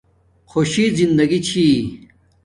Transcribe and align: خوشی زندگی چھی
خوشی 0.51 0.85
زندگی 0.95 1.39
چھی 1.47 1.65